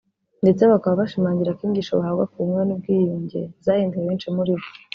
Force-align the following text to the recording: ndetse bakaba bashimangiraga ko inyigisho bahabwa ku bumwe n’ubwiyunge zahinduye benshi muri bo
ndetse 0.43 0.63
bakaba 0.71 0.99
bashimangiraga 1.01 1.57
ko 1.57 1.61
inyigisho 1.65 1.93
bahabwa 1.99 2.25
ku 2.31 2.35
bumwe 2.43 2.63
n’ubwiyunge 2.65 3.41
zahinduye 3.65 4.03
benshi 4.09 4.27
muri 4.37 4.51
bo 4.57 4.65